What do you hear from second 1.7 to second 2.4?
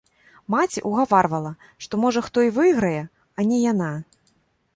што, можа,